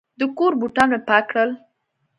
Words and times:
د 0.19 0.21
کور 0.37 0.53
بوټان 0.59 0.87
مې 0.91 0.99
پاک 1.07 1.23
کړل. 1.29 1.49